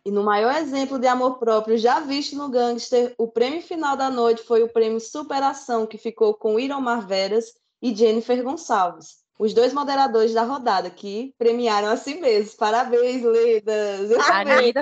E 0.03 0.09
no 0.09 0.23
maior 0.23 0.55
exemplo 0.55 0.97
de 0.97 1.05
amor 1.05 1.37
próprio 1.37 1.77
já 1.77 1.99
visto 1.99 2.35
no 2.35 2.49
Gangster, 2.49 3.13
o 3.19 3.27
prêmio 3.27 3.61
final 3.61 3.95
da 3.95 4.09
noite 4.09 4.41
foi 4.41 4.63
o 4.63 4.67
prêmio 4.67 4.99
Superação, 4.99 5.85
que 5.85 5.97
ficou 5.97 6.33
com 6.33 6.59
Iromar 6.59 7.05
Veras 7.05 7.53
e 7.79 7.93
Jennifer 7.93 8.43
Gonçalves, 8.43 9.19
os 9.37 9.53
dois 9.53 9.73
moderadores 9.73 10.33
da 10.33 10.43
rodada, 10.43 10.89
que 10.89 11.35
premiaram 11.37 11.89
a 11.89 11.97
si 11.97 12.15
mesmos. 12.15 12.55
Parabéns, 12.55 13.23
Ledas! 13.23 14.11
a 14.11 14.39
Anitta, 14.39 14.81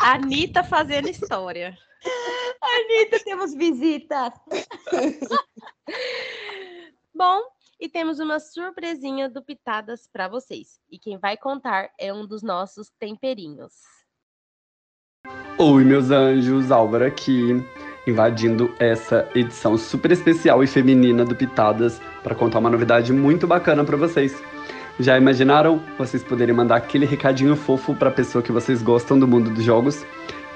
Anitta 0.00 0.62
fazendo 0.62 1.08
história. 1.08 1.76
Anitta, 2.62 3.24
temos 3.24 3.54
visita! 3.54 4.32
Bom, 7.12 7.42
e 7.80 7.88
temos 7.88 8.20
uma 8.20 8.38
surpresinha 8.38 9.28
do 9.28 9.42
Pitadas 9.42 10.06
para 10.06 10.28
vocês. 10.28 10.80
E 10.88 10.98
quem 10.98 11.18
vai 11.18 11.36
contar 11.36 11.90
é 11.98 12.12
um 12.12 12.26
dos 12.26 12.42
nossos 12.42 12.90
temperinhos. 12.98 13.72
Oi, 15.56 15.84
meus 15.84 16.10
anjos, 16.10 16.72
Álvaro 16.72 17.06
aqui, 17.06 17.64
invadindo 18.08 18.74
essa 18.78 19.28
edição 19.36 19.78
super 19.78 20.10
especial 20.10 20.64
e 20.64 20.66
feminina 20.66 21.24
do 21.24 21.34
Pitadas 21.34 22.02
para 22.24 22.34
contar 22.34 22.58
uma 22.58 22.68
novidade 22.68 23.12
muito 23.12 23.46
bacana 23.46 23.84
para 23.84 23.96
vocês. 23.96 24.42
Já 24.98 25.16
imaginaram 25.16 25.80
vocês 25.96 26.24
poderem 26.24 26.54
mandar 26.54 26.76
aquele 26.76 27.06
recadinho 27.06 27.54
fofo 27.54 27.94
para 27.94 28.08
a 28.08 28.12
pessoa 28.12 28.42
que 28.42 28.50
vocês 28.50 28.82
gostam 28.82 29.16
do 29.16 29.28
mundo 29.28 29.48
dos 29.48 29.62
jogos? 29.62 30.04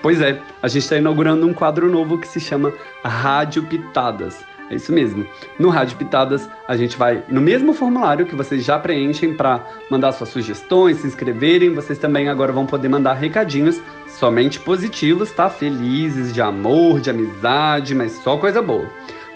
Pois 0.02 0.20
é, 0.20 0.42
a 0.61 0.66
gente 0.66 0.83
está 0.83 0.96
inaugurando 0.96 1.46
um 1.46 1.54
quadro 1.54 1.88
novo 1.88 2.18
que 2.18 2.26
se 2.26 2.40
chama 2.40 2.72
Rádio 3.04 3.62
Pitadas. 3.62 4.44
É 4.70 4.74
isso 4.74 4.92
mesmo. 4.92 5.26
No 5.59 5.70
Rádio 5.70 5.96
Pitadas, 5.96 6.48
a 6.66 6.76
gente 6.76 6.96
vai 6.96 7.22
no 7.28 7.40
mesmo 7.40 7.72
formulário 7.72 8.26
que 8.26 8.35
vocês 8.35 8.64
já 8.64 8.78
preenchem 8.78 9.35
para 9.35 9.64
mandar 9.90 10.12
suas 10.12 10.28
sugestões, 10.28 10.98
se 10.98 11.07
inscreverem. 11.07 11.74
Vocês 11.74 11.98
também 11.98 12.28
agora 12.28 12.52
vão 12.52 12.66
poder 12.66 12.88
mandar 12.88 13.14
recadinhos 13.14 13.81
somente 14.07 14.61
positivos, 14.61 15.31
tá? 15.33 15.48
Felizes, 15.48 16.33
de 16.33 16.42
amor, 16.42 17.00
de 17.00 17.11
amizade, 17.11 17.94
mas 17.94 18.12
só 18.12 18.37
coisa 18.37 18.61
boa. 18.61 18.88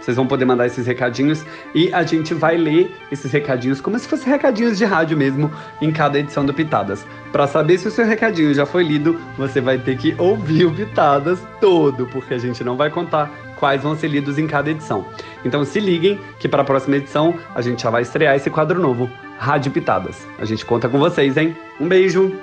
Vocês 0.03 0.17
vão 0.17 0.27
poder 0.27 0.45
mandar 0.45 0.67
esses 0.67 0.85
recadinhos 0.85 1.45
e 1.73 1.95
a 1.95 2.03
gente 2.03 2.35
vai 2.35 2.57
ler 2.57 2.93
esses 3.11 3.31
recadinhos 3.31 3.81
como 3.81 3.97
se 3.97 4.09
fossem 4.09 4.33
recadinhos 4.33 4.77
de 4.77 4.85
rádio 4.85 5.17
mesmo 5.17 5.49
em 5.81 5.93
cada 5.93 6.19
edição 6.19 6.45
do 6.45 6.53
Pitadas. 6.53 7.07
Para 7.31 7.47
saber 7.47 7.79
se 7.79 7.87
o 7.87 7.91
seu 7.91 8.05
recadinho 8.05 8.53
já 8.53 8.67
foi 8.67 8.83
lido, 8.83 9.21
você 9.39 9.61
vai 9.61 9.79
ter 9.79 9.97
que 9.97 10.13
ouvir 10.19 10.65
o 10.65 10.75
Pitadas 10.75 11.39
todo, 11.61 12.07
porque 12.07 12.35
a 12.35 12.39
gente 12.39 12.65
não 12.65 12.77
vai 12.77 12.91
contar 12.91 13.31
quais 13.63 13.81
vão 13.81 13.95
ser 13.95 14.09
lidos 14.09 14.39
em 14.39 14.49
cada 14.49 14.73
edição. 14.73 15.05
Então 15.45 15.65
se 15.65 15.79
liguem 15.79 16.19
que 16.41 16.49
para 16.49 16.63
a 16.63 16.65
próxima 16.65 16.97
edição 16.97 17.33
a 17.55 17.63
gente 17.63 17.81
já 17.81 17.91
vai 17.91 18.03
estrear 18.03 18.35
esse 18.35 18.51
quadro 18.51 18.81
novo, 18.81 19.09
Rádio 19.39 19.71
Pitadas. 19.71 20.27
A 20.41 20.45
gente 20.45 20.67
conta 20.67 20.89
com 20.89 20.99
vocês, 20.99 21.37
hein? 21.37 21.57
Um 21.81 21.89
beijo! 21.89 22.37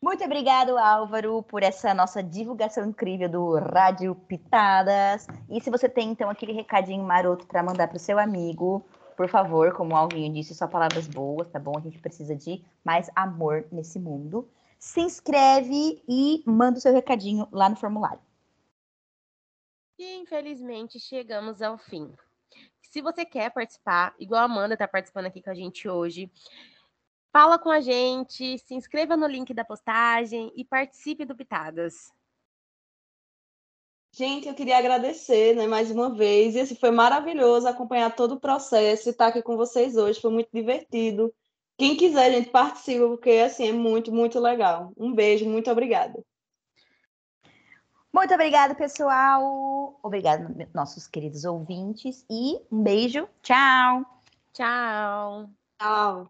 Muito 0.00 0.24
obrigado, 0.24 0.78
Álvaro, 0.78 1.42
por 1.42 1.62
essa 1.62 1.92
nossa 1.92 2.22
divulgação 2.22 2.86
incrível 2.86 3.28
do 3.28 3.58
Rádio 3.58 4.14
Pitadas. 4.14 5.26
E 5.50 5.60
se 5.60 5.68
você 5.68 5.90
tem, 5.90 6.08
então, 6.08 6.30
aquele 6.30 6.52
recadinho 6.52 7.04
maroto 7.04 7.46
para 7.46 7.62
mandar 7.62 7.86
para 7.88 7.98
o 7.98 8.00
seu 8.00 8.18
amigo, 8.18 8.82
por 9.14 9.28
favor, 9.28 9.72
como 9.74 9.92
o 9.92 9.96
Alvinho 9.96 10.32
disse, 10.32 10.54
só 10.54 10.66
palavras 10.66 11.06
boas, 11.06 11.48
tá 11.48 11.58
bom? 11.58 11.76
A 11.76 11.82
gente 11.82 11.98
precisa 11.98 12.34
de 12.34 12.64
mais 12.82 13.10
amor 13.14 13.66
nesse 13.70 13.98
mundo. 13.98 14.48
Se 14.78 15.02
inscreve 15.02 16.02
e 16.08 16.42
manda 16.46 16.78
o 16.78 16.80
seu 16.80 16.94
recadinho 16.94 17.46
lá 17.52 17.68
no 17.68 17.76
formulário. 17.76 18.20
E 19.98 20.14
infelizmente 20.14 21.00
chegamos 21.00 21.60
ao 21.60 21.76
fim. 21.76 22.14
Se 22.82 23.02
você 23.02 23.24
quer 23.24 23.50
participar, 23.50 24.14
igual 24.18 24.42
a 24.42 24.44
Amanda 24.44 24.76
tá 24.76 24.86
participando 24.86 25.26
aqui 25.26 25.42
com 25.42 25.50
a 25.50 25.54
gente 25.54 25.88
hoje, 25.88 26.30
fala 27.32 27.58
com 27.58 27.68
a 27.68 27.80
gente, 27.80 28.58
se 28.58 28.74
inscreva 28.74 29.16
no 29.16 29.26
link 29.26 29.52
da 29.52 29.64
postagem 29.64 30.52
e 30.54 30.64
participe 30.64 31.24
do 31.24 31.34
Pitadas. 31.34 32.12
Gente, 34.14 34.48
eu 34.48 34.54
queria 34.54 34.78
agradecer, 34.78 35.54
né, 35.54 35.66
mais 35.66 35.90
uma 35.90 36.14
vez. 36.14 36.54
E 36.54 36.60
assim, 36.60 36.74
foi 36.76 36.90
maravilhoso 36.90 37.68
acompanhar 37.68 38.14
todo 38.14 38.36
o 38.36 38.40
processo 38.40 39.08
e 39.08 39.10
estar 39.10 39.26
aqui 39.28 39.42
com 39.42 39.56
vocês 39.56 39.96
hoje. 39.96 40.20
Foi 40.20 40.30
muito 40.30 40.48
divertido. 40.52 41.34
Quem 41.76 41.96
quiser, 41.96 42.32
gente, 42.32 42.50
participa, 42.50 43.06
porque 43.08 43.30
assim 43.30 43.68
é 43.68 43.72
muito, 43.72 44.12
muito 44.12 44.40
legal. 44.40 44.92
Um 44.96 45.12
beijo, 45.12 45.44
muito 45.44 45.70
obrigada. 45.70 46.24
Muito 48.18 48.34
obrigada, 48.34 48.74
pessoal. 48.74 49.96
Obrigada, 50.02 50.68
nossos 50.74 51.06
queridos 51.06 51.44
ouvintes. 51.44 52.26
E 52.28 52.60
um 52.68 52.82
beijo. 52.82 53.28
Tchau. 53.42 54.04
Tchau. 54.52 55.48
Tchau. 55.78 56.28